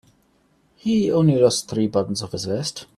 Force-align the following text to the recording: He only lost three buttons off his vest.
He 0.77 1.11
only 1.11 1.35
lost 1.37 1.67
three 1.69 1.85
buttons 1.85 2.23
off 2.23 2.31
his 2.31 2.45
vest. 2.45 2.87